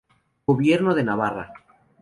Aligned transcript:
Gobierno 0.47 0.95
de 0.95 1.03
Navarra. 1.03 1.53